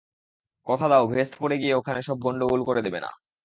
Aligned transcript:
কথা 0.67 0.85
দাও 0.87 1.03
ভেস্ট 1.07 1.33
পরে 1.39 1.55
গিয়ে 1.57 1.73
ওখানে 1.73 2.01
সব 2.01 2.17
গন্ডগোল 2.19 2.61
করে 2.63 2.81
দেবে 2.81 2.99
না। 2.99 3.11